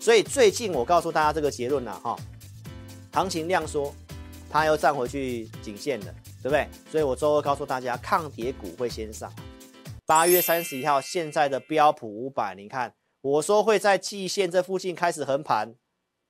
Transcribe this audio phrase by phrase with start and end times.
[0.00, 2.16] 所以最近我告诉大家这个结论了哈，
[3.12, 3.94] 行情量缩，
[4.48, 6.66] 它又站回去颈线了，对不对？
[6.90, 9.30] 所以我周二告诉大家，抗跌股会先上。
[10.06, 15.74] 八月三十一号，现在的标普五百，你看我说会在季线这附近开始横盘，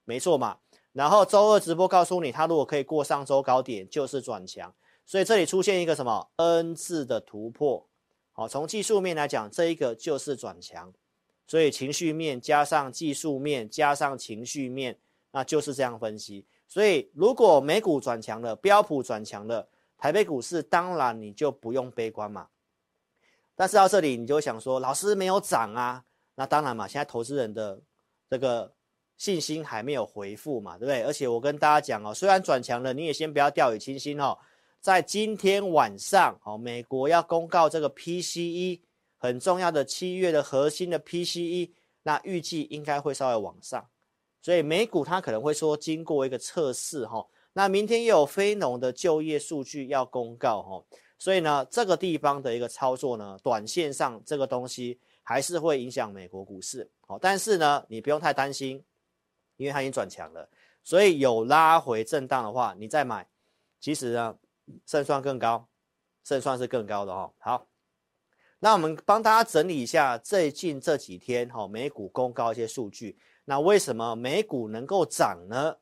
[0.04, 0.58] 没错嘛。
[0.92, 4.74] 然后周二直播告诉你，它如果可以过上周高点，就是转强。
[5.06, 7.88] 所以这里出现一个什么 N 字的突破，
[8.32, 10.92] 好，从技术面来讲，这一个就是转强。
[11.50, 14.96] 所以情绪面加上技术面加上情绪面，
[15.32, 16.46] 那就是这样分析。
[16.68, 19.68] 所以如果美股转强了，标普转强了，
[19.98, 22.46] 台北股市当然你就不用悲观嘛。
[23.56, 26.04] 但是到这里你就想说，老师没有涨啊，
[26.36, 27.82] 那当然嘛，现在投资人的
[28.28, 28.72] 这个
[29.16, 31.02] 信心还没有回复嘛，对不对？
[31.02, 34.38] 而且我跟大家讲哦，虽然转强了，你也先不要掉以轻心哦。
[34.80, 38.82] 在今天晚上哦，美国要公告这个 PCE。
[39.22, 41.70] 很重要的七月的核心的 PCE，
[42.04, 43.86] 那预计应该会稍微往上，
[44.40, 50.82] 所以美股它可能会说经过一个测试哈，那明天又有非农的就业数据要公告哈，
[51.18, 56.90] 所以呢这个地方的一个操作呢，短线上这个东西还是会影响美国股市。
[57.06, 58.82] 哦，但是呢你不用太担心，
[59.58, 60.48] 因为它已经转强了，
[60.82, 63.28] 所以有拉回震荡的话，你再买，
[63.78, 64.34] 其实呢
[64.86, 65.68] 胜算更高，
[66.24, 67.69] 胜算是更高的哦，好。
[68.62, 75.74] 那我们帮大家整理一下最近这几天哈美股公告一些数据，那为什么美股能够涨呢？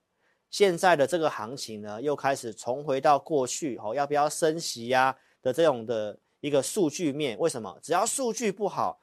[0.49, 7.37] 现在的这个行情呢又开始重回到过去哈要不要升息呀的这种的一个数据面？
[7.41, 7.77] 为什么？
[7.83, 9.01] 只要数据不好，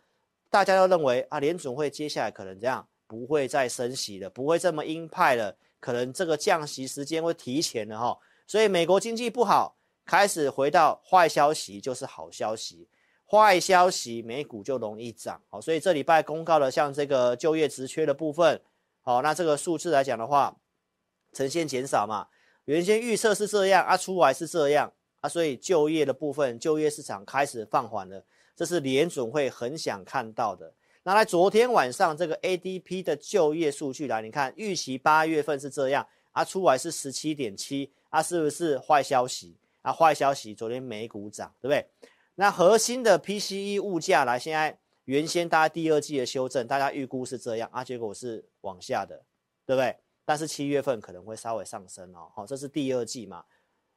[0.50, 8.18] 大家都认为啊联准会接下来可能这样不会再升息了，不会这么鹰派了，可能这个降息时间会提前了哈。
[8.48, 12.88] 所以美国经济不好，开始回到坏消息就是好消息。
[13.30, 18.62] 坏消息，美股就容易涨，好，所以这礼拜公告的像这个就业职缺的部分，
[19.02, 20.56] 好，那这个数字来讲的话，
[21.34, 22.28] 呈现减少嘛，
[22.66, 28.24] 原先预测是这样啊，出来是这样啊，所以就业的部分，就业市场开始放缓了，
[28.56, 30.72] 这是联准会很想看到的。
[31.02, 39.92] 那来昨天晚上这个 ADP 的就业数据来，你看预期八月份是这样啊，出来是十七点七啊，是不是坏消息啊？
[39.92, 41.88] 坏消息，昨天美股涨，对不对？
[42.36, 49.24] 那核心的 PCE 物价来，现在原先大家第二季的修正，大家预估是这样啊，结果是往下的，
[49.66, 49.96] 对不对？
[50.26, 53.46] 但是七月份可能会稍微上升哦，好，这是第二季嘛，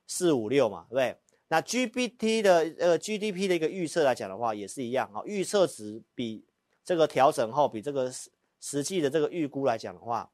[0.06, 1.16] 四五六嘛，对不对？
[1.48, 6.47] 那 GPT 的呃 GDP 的一个预测来讲的话，也是一样啊，预测值比
[6.84, 10.31] 这个调整后比这个实实际的这个预估来讲的话，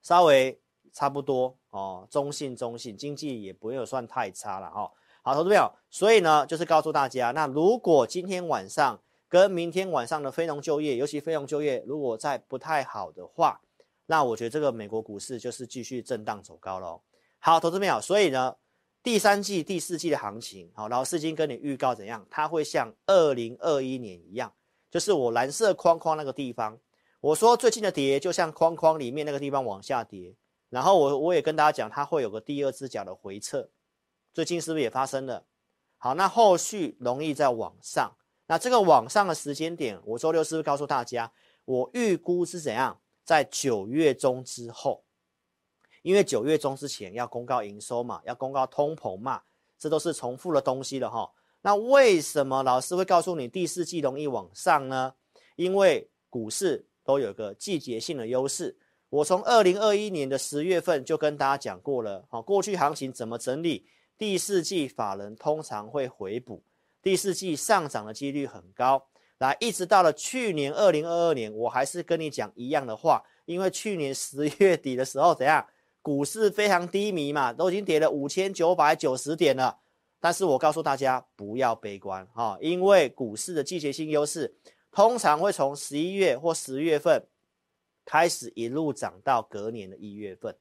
[0.00, 0.58] 稍微
[0.92, 4.90] 差不多哦，中性中性，经济也不会有算太差了哈。
[5.26, 13.58] 好，投资朋友，所以呢，就是告诉大家，那如果今天晚上跟明天晚上的非农就业，尤其非农就业如果再不太好的话，
[14.04, 17.00] 那我觉得这个美国股市就是继续震荡走高喽。
[17.38, 18.54] 好，投资朋友，所以呢，
[19.02, 24.52] 第三季、第四季的行情，好，老师已经跟你预告怎样，它会像二零二一年一样，
[24.90, 26.78] 就是我蓝色框框那个地方，
[27.22, 30.34] 我说最近的跌就像框框里面那个地方往下跌，
[30.68, 33.70] 然后我我也跟大家讲，它会有个第二只脚的回撤。
[34.34, 35.44] 最近是不是也发生了？
[35.96, 38.12] 好，那后续容易再往上。
[38.46, 41.32] 那这个往上的时间点，我周六是不是告诉大家，
[41.64, 43.00] 我预估是怎样？
[43.24, 45.04] 在九月中之后，
[46.02, 49.40] 因为九月中之前要公告营收嘛，要公告通膨嘛，
[49.78, 51.32] 这都是重复的东西了哈。
[51.62, 55.14] 那为什么老师会告诉你第四季容易往上呢？
[55.56, 58.76] 因为股市都有个季节性的优势。
[59.08, 63.86] 我从二零二一年的十月份就跟大家讲过了，好，过去行情怎么整理？
[64.16, 66.62] 第四季法人通常会回补，
[67.02, 69.06] 第四季上涨的几率很高。
[69.38, 75.66] 来，一直到了去年二零二二年，我还是跟你讲一样的话，因为去年十月底的时候怎样，
[76.00, 79.80] 股市非常低迷嘛，都已经跌了五千九百九十点了。
[80.20, 84.54] 但是我告诉大家不要悲观哈，因为股市的季节性优势
[84.90, 87.26] 通常会从十一月或十月份
[88.04, 90.56] 开始一路涨到隔年的一月份。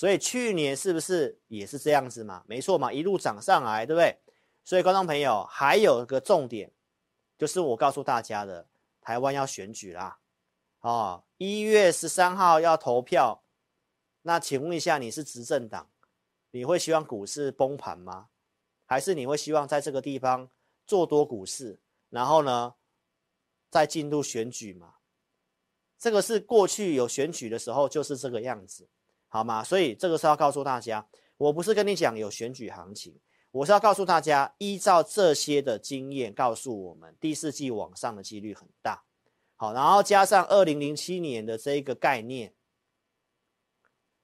[0.00, 2.42] 所以去年是不是也是这样子嘛？
[2.46, 4.18] 没错嘛，一路涨上来，对不对？
[4.64, 6.72] 所以观众朋友还有一个重点，
[7.36, 8.66] 就是我告诉大家的，
[9.02, 10.18] 台湾要选举啦，
[10.80, 13.44] 哦，一月十三号要投票。
[14.22, 15.90] 那请问一下，你是执政党，
[16.52, 18.30] 你会希望股市崩盘吗？
[18.86, 20.48] 还是你会希望在这个地方
[20.86, 22.72] 做多股市，然后呢，
[23.68, 24.94] 再进入选举嘛？
[25.98, 28.88] 这个是过去有选举的时候就是这个样子。
[29.30, 29.64] 好吗？
[29.64, 31.06] 所以这个是要告诉大家，
[31.38, 33.18] 我不是跟你讲有选举行情，
[33.52, 39.02] 我是要告诉大家，依照这些的经验告诉我们，第四季往上的几率很大。
[39.54, 42.52] 好，然后加上二零零七年的这一个概念，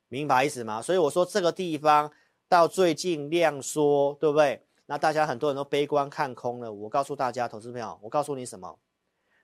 [0.09, 0.83] 明白意思吗？
[0.83, 2.13] 所以我说这个地方
[2.49, 4.67] 到最近量缩，对不对？
[4.87, 6.73] 那大家很多人都悲观看空了。
[6.73, 8.79] 我告诉大家，投资朋友，我告诉你什么？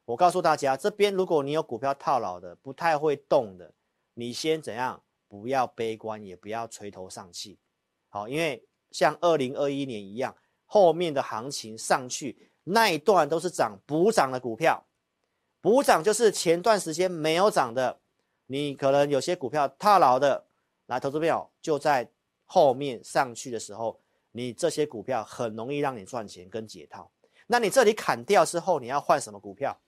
[0.04, 3.72] 我告诉大家，这边如果你有股票套牢的，不太会动的，
[4.14, 5.02] 你先怎样？
[5.32, 7.58] 不要悲观，也不要垂头丧气。
[8.10, 10.36] 好，因为像二零二一年一样，
[10.66, 14.86] 后面的行情上去那一段都是涨补涨的股票，
[15.62, 17.98] 补涨就是前段时间没有涨的，
[18.44, 20.44] 你可能有些股票套牢的，
[20.84, 22.10] 来，投资朋友就在
[22.44, 23.98] 后面上去的时候，
[24.32, 27.10] 你这些股票很容易让你赚钱跟解套。
[27.46, 29.80] 那你这里砍掉之后，你要换什么股票？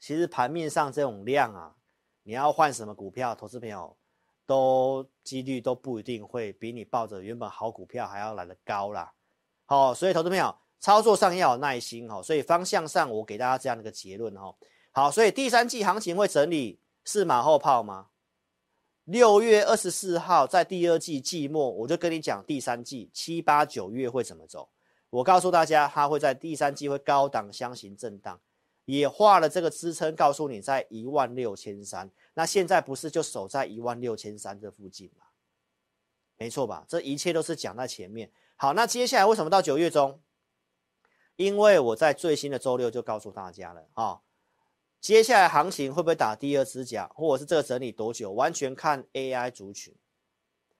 [0.00, 1.76] 其实盘面上这种量啊，
[2.22, 3.94] 你要换什么股票，投资朋友
[4.50, 9.12] 都几率都不一定会比你抱着原本好股票还要来得高啦。
[9.64, 12.20] 好，所以投资朋友操作上要有耐心哈。
[12.20, 14.52] 所以方向上我给大家这样的一个结论哈。
[14.90, 18.08] 好，所以第三季行情会整理是马后炮吗？
[19.04, 24.68] 六月二十四号在第二季季末，我就跟你讲第三季七八九月会怎么走。
[25.10, 28.40] 我告诉大家，它会在第三季会高档箱型震荡。
[28.86, 32.10] 也画了这个支撑，告诉你在一万六千三。
[32.34, 35.26] 那现在不是就守在一万六千三这附近吗？
[36.36, 36.84] 没错吧？
[36.88, 38.32] 这一切都是讲在前面。
[38.56, 40.22] 好，那接下来为什么到九月中？
[41.36, 44.20] 因为我在最新的周六就告诉大家了啊、
[45.00, 49.94] 接下来行情会不会打第二支脚，或者是这个整理多久，完全看 AI 族群。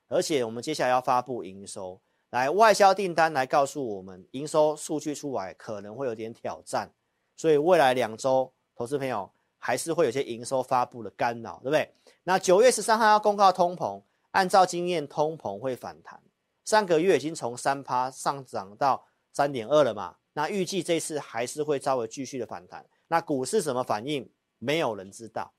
[0.08, 6.92] 而且我们接下来要发布营收，来外销订单来告诉我们营收数据出来可能会有点挑战。
[7.36, 11.94] 所以未来两周，投资朋友还是会有些营收发布的干扰，对不对？
[12.24, 14.02] 那九月十三号要公告通膨，
[14.32, 16.20] 按照经验，通膨会反弹。
[16.64, 20.16] 上个月已经从三趴上涨到三点二了嘛？
[20.32, 22.84] 那预计这次还是会稍微继续的反弹。
[23.08, 24.28] 那股市怎么反应？
[24.58, 25.52] 没有人知道。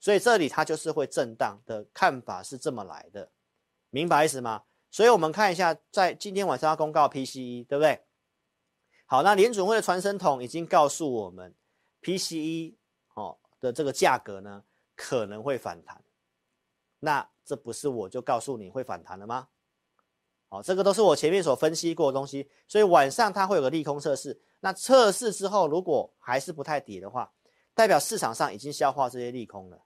[0.00, 3.30] 所以这里它就是会震荡的看法是这么来的，
[3.90, 4.64] 明白意思吗？
[4.90, 8.00] 所以我们看一下，在今天晚上要公告 PCE，对不对？
[9.06, 11.54] 好，那联准会的传声筒已经告诉我们
[12.02, 12.74] ，PCE
[13.62, 14.62] 的这个价格呢
[14.94, 16.04] 可能会反弹。
[16.98, 19.48] 那这不是我就告诉你会反弹了吗？
[20.48, 22.50] 好，这个都是我前面所分析过的东西。
[22.68, 24.38] 所以晚上它会有个利空测试。
[24.60, 27.32] 那测试之后如果还是不太跌的话，
[27.74, 29.82] 代表市场上已经消化这些利空了。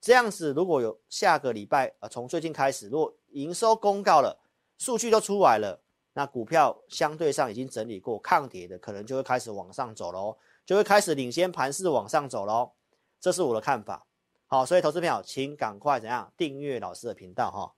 [0.00, 4.40] 这样子如果有下个礼拜啊，从最近开始，如果营收公告了，
[4.78, 5.80] 数据都出来了。
[6.14, 10.36] 那股票相对上已经整理过抗跌的，可能就会开始往上走喽，
[10.68, 12.72] 就会开始领先盘势往上走喽。
[13.18, 14.06] 这是我的看法。
[14.46, 17.72] 好，所以投资朋友，请赶快怎样订阅老师的频道哈。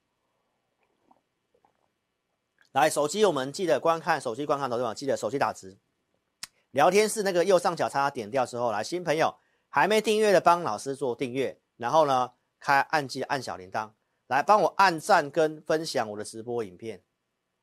[2.73, 5.79] 来，手机我们记得观看，手机观看，投资朋友记得手机打直。
[6.73, 9.37] 聊天室那个右上角叉点掉之后，来新朋友
[9.69, 13.93] 还没订阅的帮老师做订阅，然后呢开按记按小铃铛，
[14.27, 17.05] 来帮我按赞跟分享我的直播影片。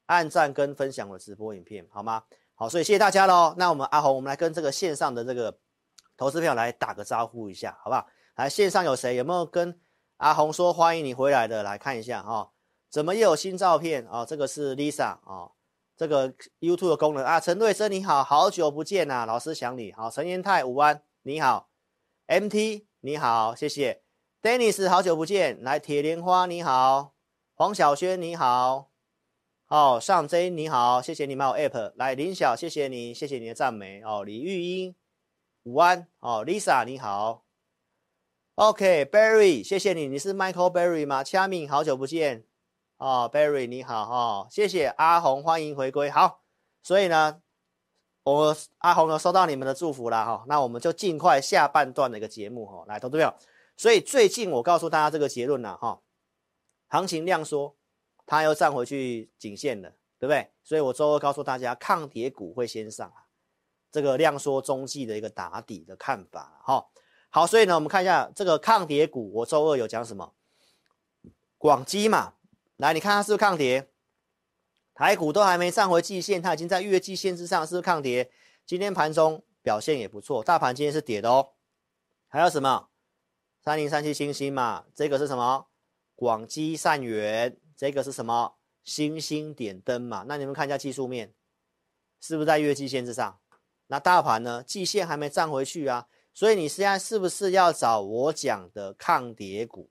[0.06, 2.24] 按赞跟分享我的直播影片，好吗？
[2.60, 3.54] 好，所以谢谢大家喽。
[3.56, 5.60] 那我们阿红，我们来跟这个线上的这个
[6.18, 8.08] 投资朋友来打个招呼一下，好不好？
[8.36, 9.16] 来，线上有谁？
[9.16, 9.80] 有没有跟
[10.18, 11.62] 阿红说欢迎你回来的？
[11.62, 12.50] 来看一下哈、哦，
[12.90, 14.26] 怎么又有新照片啊、哦？
[14.28, 15.52] 这个是 Lisa 啊、哦，
[15.96, 17.40] 这个 YouTube 的功能啊。
[17.40, 19.94] 陈瑞生你好，好久不见呐、啊，老师想你。
[19.94, 21.70] 好，陈延泰午安，你好
[22.26, 24.02] ，MT 你好，谢谢
[24.42, 27.14] ，Dennis 好久不见，来铁莲花你好，
[27.54, 28.97] 黄小轩你好。
[29.70, 31.92] 哦，上 J 你好，谢谢你买我 App。
[31.98, 34.02] 来林晓，谢谢你，谢谢你的赞美。
[34.02, 34.96] 哦，李玉英，
[35.64, 36.08] 午安。
[36.20, 37.44] 哦，Lisa 你好。
[38.56, 42.46] OK，Barry，谢谢你，你是 Michael Barry 吗？Charming，好久不见。
[42.96, 46.10] 哦，Barry 你好哈、哦，谢谢阿红，欢迎回归。
[46.10, 46.44] 好，
[46.82, 47.42] 所以呢，
[48.24, 53.34] 我阿红呢收到你们的祝福了哈、哦，那我们就尽快下半段的一个节目哈、哦，来，投资朋友。
[53.76, 56.02] 所以最近我告诉大家这个结论了哈、
[56.88, 57.77] 行情量缩。
[58.28, 60.52] 它又站回去颈线了，对不对？
[60.62, 63.26] 所以我周二告诉大家，抗跌股会先上啊，
[63.90, 66.86] 这个量缩中继的一个打底的看法，哈。
[67.30, 70.34] 好，所以呢，我们看一下这个抗跌股，我周二有讲什么？
[71.58, 72.34] 广基嘛，
[72.76, 73.90] 来，你看它是不是抗跌？
[74.94, 78.30] 台股都还没站回季线，它已经在月季线之上，是不是抗跌？
[78.66, 81.54] 今天盘中表现也不错，大盘今天是跌的哦。
[82.28, 82.90] 还有什么？
[83.64, 85.68] 三零三七星星嘛，这个是什么？
[86.16, 87.58] 广基善元。
[87.78, 88.56] 这个是什么？
[88.84, 90.24] 星星点灯嘛？
[90.28, 91.34] 那你们看一下技术面，
[92.20, 93.38] 是不是在月季线之上？
[93.88, 94.64] 那大盘呢？
[94.64, 99.90] 季线还没站回去啊，所以你现在是不是要找我讲的抗跌股？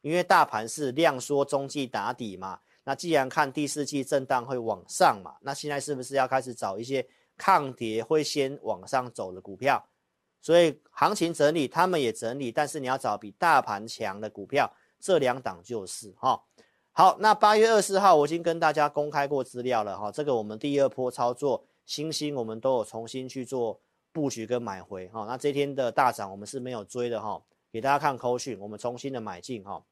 [0.00, 2.58] 因为大盘是量缩中继打底嘛。
[2.84, 9.88] 那既然看第四季震荡会往上嘛，那现在是不是要开始找一些抗跌会先往上走的股票？
[10.40, 16.42] 所以行情整理，他们也整理，但是你要找比大盘强的股票，这两档就是哈。
[16.94, 23.80] 好，那八月二十号我已经跟大家公开过资料了哈，这个我们第二波操作新兴我们都有重新去做
[24.12, 25.24] 布局跟买回哈。
[25.26, 29.82] 那这天的大涨我们是没有追的哈，给大家看扣讯，我们重新的买进哈。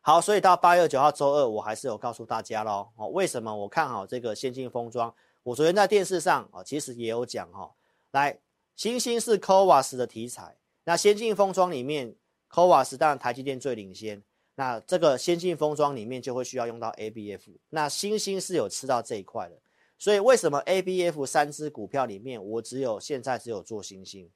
[0.00, 5.14] 好，所以到八月九号周二，我还是有告诉大家喽哦，为什么我看好这个先进封装？
[5.44, 7.72] 我昨天在电视上啊，其实也有讲哈。
[8.10, 8.40] 来，
[8.74, 12.16] 新兴是 c o v a s 的题材，那先进封装里面
[12.52, 14.20] c o v a s 当然台积电最领先。
[14.54, 19.58] 那这个先进封装里面就会需要用到 ABF，那星星是有吃到这一块的，
[19.96, 24.30] 所以为什么 ABF 三只股票里面我只有现在只有做星星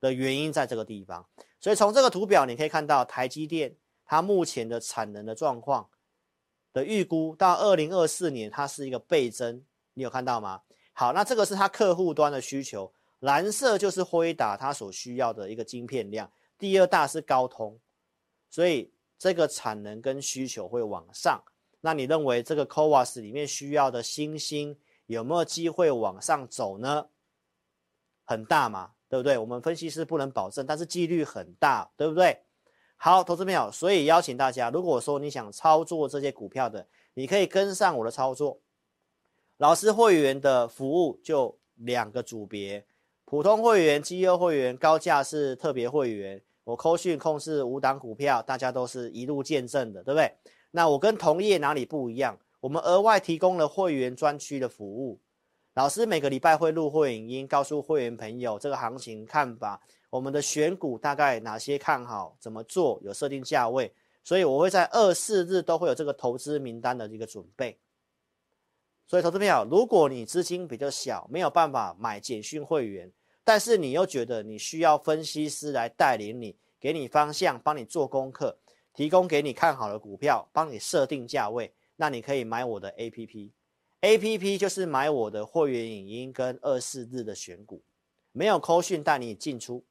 [0.00, 1.24] 的原因在这个地方，
[1.60, 5.88] 所以从这个图表你可以看到台积电它目前的产能的状况
[6.72, 9.64] 的预估到二零二四年它是一个倍增，
[9.94, 10.62] 你有看到吗？
[10.92, 17.78] 好，那这个是它客户端的需求，蓝色就是辉达它所需要的一个晶片量，第二大是高通，
[18.50, 18.92] 所以。
[19.22, 21.40] 这个产能跟需求会往上，
[21.80, 24.76] 那你认为这个 CoWoS 里面需要的新兴
[25.06, 27.06] 有没有机会往上走呢？
[28.24, 29.38] 很大嘛，对不对？
[29.38, 32.42] 我们分析师不能保证，但是几率很大，对不对？
[32.96, 38.60] 好，投资朋友，所以邀请大家，如果说你想操作这些股票的，你可以跟上我的操作。
[39.58, 42.84] 老师会员的服务就两个组别：
[43.24, 46.42] 普通会员、基优会员、高价是特别会员。
[46.64, 50.32] 我扣讯控制五档股票，大家都是一路见证的，对不对？
[50.70, 52.38] 那我跟同业哪里不一样？
[52.60, 55.18] 我们额外提供了会员专区的服务，
[55.74, 63.92] 老师每个礼拜会录会影音，告诉会员朋友这个行情看法，我们的选股大概哪些看好，怎么做，有设定价位，
[64.22, 67.76] 所以我会在二四日都会有这个投资名单的一个准备。
[69.08, 73.12] 所以投资朋友，如果你资金比较小，没有办法买简讯会员。
[73.44, 78.56] 但是你又觉得你需要分析师来带领你，给你方向，帮你做功课，
[78.94, 87.82] 提供给你看好的股票，帮你设定价位，那你可以买我的 APP，APP 就是买我的会员影音跟二四日的选股，
[88.30, 89.84] 没有扣讯带你进出，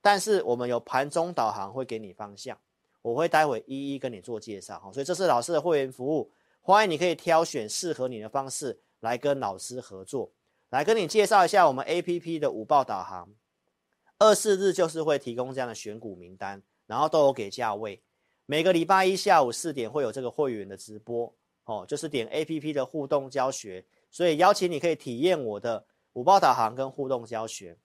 [0.00, 2.58] 但是我们有盘中导航会给你方向，
[3.02, 6.30] 我会待会一一跟你做介绍哈，所以这是老师的会员服务，
[6.62, 10.32] 欢迎你可以挑选适合你的方式来跟老师合作。
[10.70, 13.30] 来跟你介绍一下我们 APP 的五报导航，
[14.18, 18.02] 二四日就是会提供这样的选股名单，然后都有给价位。
[18.44, 21.34] 每个礼拜一下午四点会有这个会员的直播，
[21.64, 27.78] 哦，就是点 APP 的互动教学，所以邀请你可以体验我的五报导航跟互动教学。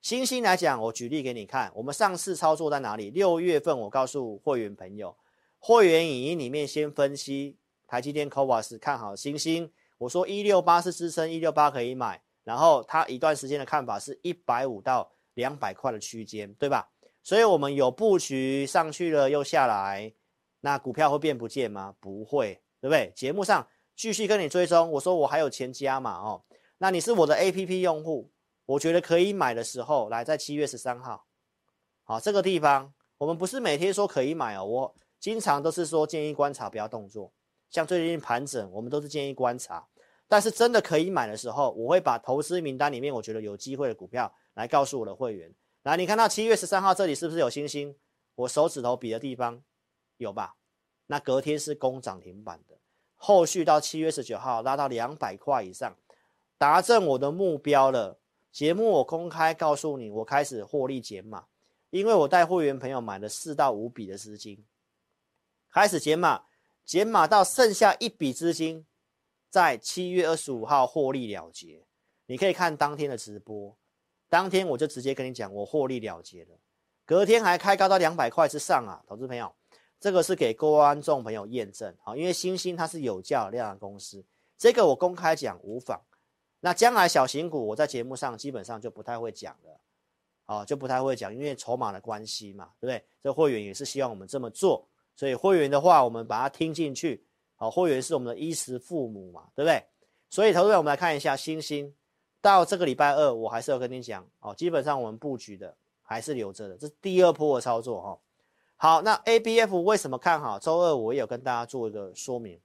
[0.00, 3.10] 星星来讲，我举例给你看，我们上次操作在哪里？
[3.10, 5.16] 六月份我告诉会员朋友，
[5.58, 7.56] 会员影音里面先分析
[7.88, 12.22] 台积电 CoWoS 看好星星，我说一六八是支撑，一六八可以买。
[12.48, 16.88] 然后他一段时间的看法是一百五到两百块的区间，对吧？
[17.22, 20.10] 所以我们有布局上去了又下来，
[20.60, 21.94] 那股票会变不见吗？
[22.00, 23.12] 不会，对不对？
[23.14, 26.42] 节目上继续跟你追踪，我说我还有钱加嘛，哦，
[26.78, 28.30] 那你是我的 APP 用户，
[28.64, 31.26] 我觉得可以买的时候，来在七月十三号，
[32.04, 37.30] 好，这个地方我们不是每天说可以买哦，我经常都是说建议观察，不要动作。
[37.68, 39.86] 像最近盘整，我们都是建议观察。
[40.28, 45.52] 但是真的可以买的时候，我会把投资名单里面我觉得有机会的股票来告诉我的会员。
[45.84, 47.96] 来，你看到七月十三号这里是不是有星星？
[48.34, 49.62] 我手指头比的地方
[50.18, 50.56] 有吧？
[51.06, 52.78] 那隔天是攻涨停板的，
[53.16, 55.96] 后续到七月十九号拉到两百块以上，
[56.58, 58.20] 达成我的目标了。
[58.52, 61.46] 节目我公开告诉你，我开始获利减码，
[61.88, 64.62] 因为我带会员朋友买了四到五笔的资金，
[65.72, 66.42] 开始减码，
[66.84, 68.84] 减码到剩下一笔资金。
[69.50, 71.86] 在七月二十五号获利了结，
[72.26, 73.74] 你可以看当天的直播，
[74.28, 76.58] 当天我就直接跟你讲，我获利了结了，
[77.06, 79.50] 隔天还开高到两百块之上啊，投资朋友，
[79.98, 84.22] 这个是给观众朋友验证啊，因为新兴它是有价量的公司，
[84.58, 85.98] 这个我公开讲无妨。
[86.60, 89.80] 那将来小型股我在节目上基本上就不太会讲了，
[90.44, 93.02] 啊，就不太会讲，因为筹码的关系嘛，对不对？
[93.22, 94.86] 这会员也是希望我们这么做，
[95.16, 97.24] 所以会员的话，我们把它听进去。
[97.60, 99.84] 好，会员是我们的衣食父母嘛，对不对？
[100.30, 101.92] 所以，投资者，我们来看一下星星，
[102.40, 108.18] 到这个礼拜二，我还是要跟你讲，哦，基本上我们布局的还是留着的，这是第二波的操作哈。
[108.76, 110.56] 好，那 ABF 为什么看好？
[110.56, 112.60] 周二我也有跟大家做一个说明。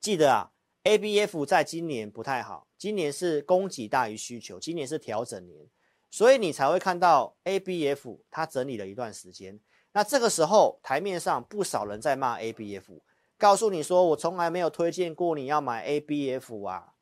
[0.00, 0.50] 记得啊
[0.84, 5.68] ，ABF 在今年不太好，今年是供给大于需求，今年是调整年，
[6.10, 9.60] 所以你才会看到 ABF 它整理了一段时间。
[9.92, 12.98] 那这个时候台面上不少人在骂 ABF。
[13.40, 16.92] 告诉你说，我从来没有推荐过你要买 ABF 啊，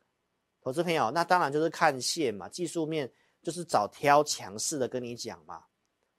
[0.63, 3.11] 投资朋友，那当然就是看线嘛，技术面
[3.43, 5.65] 就是找挑强势的跟你讲嘛，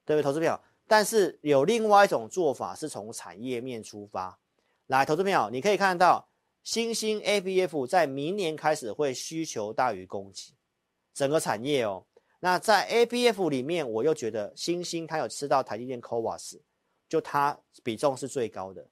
[0.03, 0.59] 对不对，投资朋友？
[0.85, 4.37] 但是有另外一种做法是从产业面出发，
[4.87, 6.27] 来，投资朋友，你可以看到
[6.63, 10.53] 新兴 ABF 在明年开始会需求大于供给，
[11.13, 12.05] 整个产业哦。
[12.41, 16.59] 那在 ABF 里面，我又觉得新兴它有吃到台积电 CoWAS，
[17.07, 18.85] 就它比重是最高的。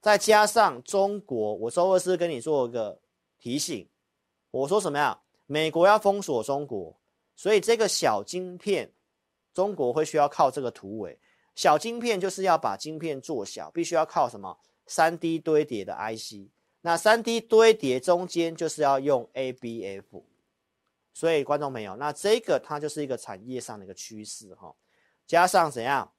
[0.00, 2.98] 再加上中国，我周二是跟你做个
[3.38, 3.88] 提醒，
[4.50, 5.20] 我说什么呀？
[5.46, 6.96] 美国要封锁中国，
[7.34, 8.92] 所以这个小晶片，
[9.54, 11.18] 中国会需要靠这个突围。
[11.54, 16.48] 小晶片就是要把晶片做小，必须要靠什么？3D 堆叠的 IC。
[16.82, 20.22] 那 3D 堆叠中间就是要用 ABF。
[21.12, 24.72] 所以，观众朋友，那这个它就是一个产业上的一个趋势哈，
[25.26, 26.12] 加上怎样，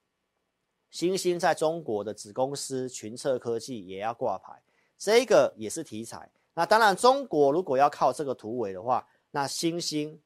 [0.90, 4.62] 新兴在中国的子公司群策科技也要挂牌，
[4.98, 6.30] 这个也是题材。
[6.54, 10.20] 那当然，中国如果要靠这个突围的话，那新兴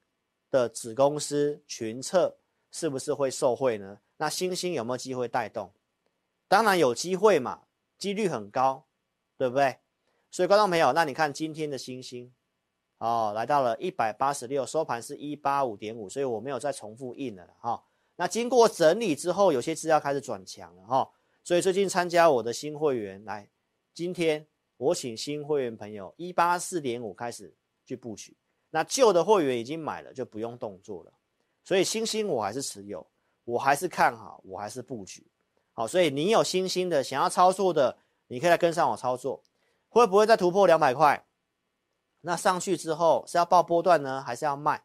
[0.51, 2.37] 的子公司群策
[2.71, 4.01] 是不是会受惠呢？
[4.17, 5.71] 那新兴有没有机会带动？
[6.49, 7.63] 当然有机会嘛，
[7.99, 8.87] 几率很高，
[9.37, 9.79] 对不对？
[10.31, 12.33] 所以，观众朋友，那你看今天的新兴。
[12.99, 17.85] 哦，来到了一百八十六，收盘是一八五点五，所以我没有再重复印了哈、
[18.17, 21.11] 那经过整理之后，有些资料开始转强了哈、
[21.43, 23.49] 所以最近参加我的新会员来，
[23.93, 27.55] 今天我请新会员朋友一八四点五开始
[27.85, 28.37] 去布局，
[28.71, 31.13] 那旧的会员已经买了就不用动作了。
[31.65, 33.07] 所以新兴我还是持有，
[33.45, 35.27] 我还是看好，我还是布局。
[35.73, 39.43] 好，所以你有新兴的想要操作的，你可以来跟上我操作，
[39.89, 41.27] 会不会再突破两百块？
[42.21, 44.85] 那上去之后是要报波段呢，还是要卖？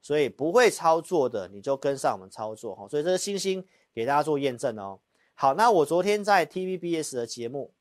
[0.00, 2.88] 所以不会操作的你就跟上我们操作哈。
[2.88, 5.00] 所以这是星星给大家做验证哦。
[5.34, 7.72] 好，那我昨天在 TVBS 的节目，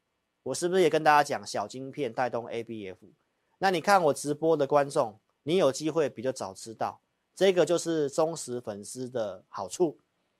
[0.44, 2.98] 我是不是也跟大家讲小晶片带动 ABF？
[3.60, 7.02] 那你看我直播的观众，你有机会比较早知道，
[7.36, 10.00] 这个就是忠实粉丝的好处。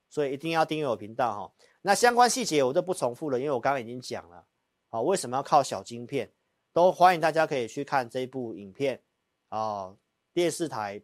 [0.10, 1.52] 所以一定要订阅我频道哈。
[1.82, 4.46] 那相关细节我就不重复了，因为我刚刚已经讲了。
[4.90, 6.32] 好，为什么要靠小晶片？
[6.72, 9.02] 都欢迎大家可以去看这部影片
[9.50, 9.98] 哦，
[10.34, 11.02] 电视台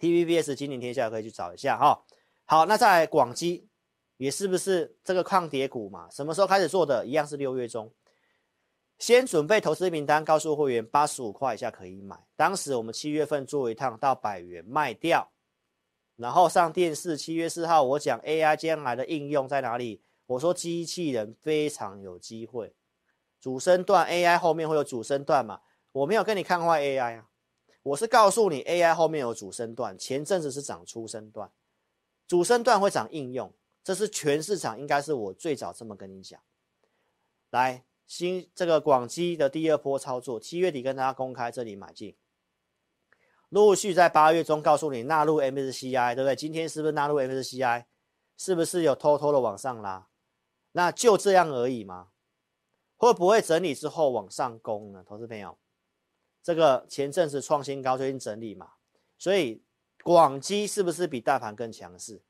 [0.00, 2.02] TVBS 金陵天下可以去找一下哈、
[2.46, 3.68] 好，那在广基
[4.16, 6.08] 也是不是这个抗跌股嘛？
[6.10, 7.06] 什么时候开始做的？
[7.06, 7.92] 一样是六月中，
[8.98, 12.18] 先准备投资名单，告诉会员八十五块以下可以买。
[12.36, 15.30] 当时我们七月份做一趟到百元卖掉，
[16.16, 17.16] 然后上电视。
[17.16, 20.02] 七月四号我讲 AI 将来的应用在哪里？
[20.26, 22.74] 我说机器人非常有机会。
[23.40, 25.60] 主升段 AI 后面会有主升段嘛？
[25.92, 27.29] 我没有跟你看坏 AI 啊，
[27.82, 29.96] 我是告诉你 AI 后面有主升段。
[29.98, 31.50] 前阵子是涨初升段，
[32.28, 36.40] 主升段会涨应用，这是全市场应该是我最早这么跟你讲。
[37.50, 42.16] 来，新这个广基的第二波操作，七月底跟大家公开这里买进，
[43.48, 46.36] 陆续在八月中告诉你纳入 MSCI，对不对？
[46.36, 47.86] 今天是不是纳入 MSCI？
[48.36, 50.08] 是不是有偷偷的往上拉？
[50.72, 52.10] 那就这样而已吗？
[52.96, 55.02] 会不会整理之后往上攻呢？
[55.04, 55.58] 投资朋友，
[56.42, 58.70] 这个前阵子创新高，最近整理嘛，
[59.18, 59.62] 所以
[60.02, 62.22] 广基是不是比大盘更强势？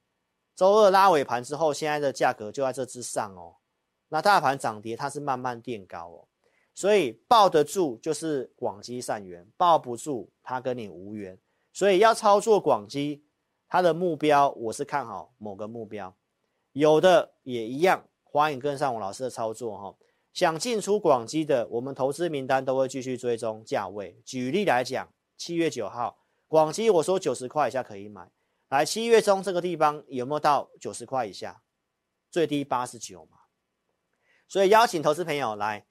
[0.57, 3.57] 周二拉尾盘之后，现在的价格就在这之上哦。
[4.09, 6.29] 那大盘涨跌它是慢慢垫高哦，
[6.75, 11.39] 所以抱得住就是广基善缘，抱不住它跟你无缘。
[11.73, 13.25] 所以要操作广基，
[13.69, 16.13] 它的目标我是看好某个目标，
[16.73, 19.97] 有的也一样，欢迎跟上我老师的操作哈。
[20.33, 24.21] 想进出广基的，我们投资名单都会继续追踪价位。
[24.25, 28.31] 举例来讲，七月九号广基，我说九十块以下可以买。
[28.69, 31.63] 来，七月中这个地方有没有到九十块以下？
[32.31, 33.39] 最低八十九嘛。
[34.47, 35.85] 所以邀请投资朋友来，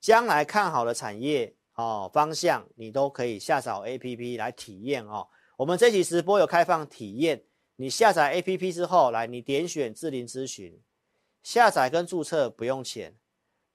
[0.00, 5.28] 将来看好的产业哦方向，你都可以下载 APP 来体验哦。
[5.58, 7.44] 我们这期直播有开放体验，
[7.76, 10.80] 你下载 APP 之后，来你点选智林咨询，
[11.42, 13.14] 下载跟注册不用钱。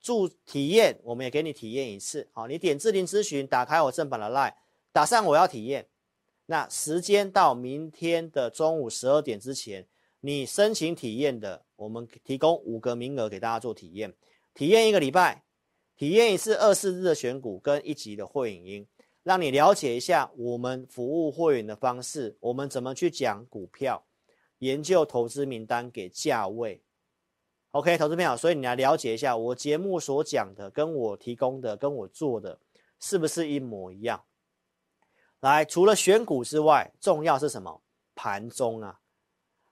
[0.08, 2.30] 助体验，我们也给你体验一次。
[2.32, 4.54] 好，你点智霖咨询，打开我正版的 LINE，
[4.94, 5.86] 打上我要体验。
[6.46, 9.86] 那时间到明天的中午十二点之前，
[10.22, 14.14] 你申请体验的，我们提供五个名额给大家做体验。
[14.54, 15.44] 体验一个礼拜，
[15.98, 18.88] 体验一次二四日的选股跟一级的会影音，
[19.24, 24.06] 让你了解一下我们服务会员的方式，我们怎么去讲股票，
[24.60, 26.82] 研究投资名单给价位。
[27.78, 32.58] OK，投资朋友，所以你来了解一下我节目所讲的，跟我提供的，跟我做的，
[33.00, 34.24] 是不是一模一样？
[35.42, 37.84] 来，除了选股之外，重要是什么？
[38.16, 39.00] 盘中啊，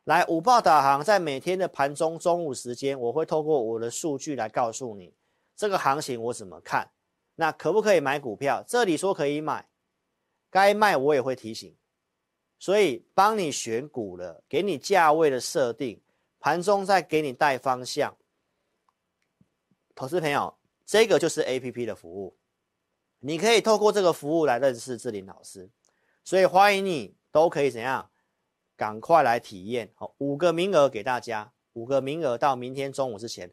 [0.03, 5.11] 来五报导航，在每天的盘中中午时间，我会透过我的数据来告诉你
[5.55, 6.91] 这个行情我怎么看，
[7.33, 8.63] 那可不可以买股票？
[8.67, 9.67] 这里说可以买，
[10.51, 11.75] 该卖我也会提醒。
[12.59, 15.99] 所以帮你选股了，给你价位的设定，
[16.45, 18.15] 盘中再给你带方向。
[19.95, 20.55] 投资朋友，
[20.85, 22.37] 这个就是 APP 的服务，
[23.17, 25.71] 你可以透过这个服务来认识志霖老师，
[26.23, 28.11] 所以欢迎你都可以怎样，
[28.77, 29.91] 赶快来体验。
[29.95, 33.51] 好，五个名额给大家，五个名额到明天中午之前，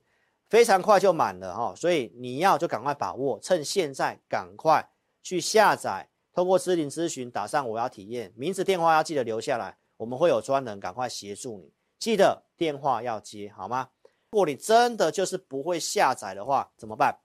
[0.50, 4.87] 非常快就满了哈，所以你要就赶快把握，趁现在赶快
[5.22, 11.72] 去下载，透过志霖咨询打上我要体验，名字电话要记得留下来，我们会有专人赶快协助你，
[12.03, 13.88] 记得电话要接好吗？
[14.31, 17.17] 如果你真的就是不会下载的话，怎么办？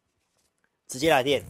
[0.87, 1.43] 直接来电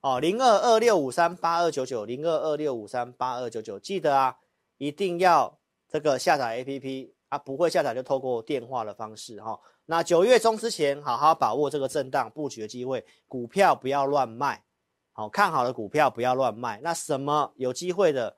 [0.00, 4.36] 哦，零二二六五三八二九九，零二二六五三八二九九，记得啊，
[4.78, 5.56] 一定要
[5.88, 9.56] 这个下载 APP 啊，不会下载就透过电话的方式哈、
[9.86, 14.64] 那九月中之前，好好把握这个震荡布局的机会，股票不要乱卖，
[15.12, 16.80] 好，看好的股票不要乱卖。
[16.82, 18.36] 那什么有机会的，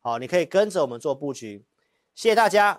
[0.00, 1.64] 好，你可以跟着我们做布局。
[2.14, 2.78] 谢谢大家。